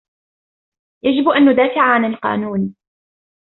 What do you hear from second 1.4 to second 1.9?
ندافع